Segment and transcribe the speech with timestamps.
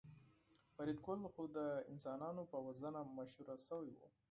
[0.75, 1.59] فریدګل خو د
[1.91, 3.99] انسانانو په وژنه مشهور شوی و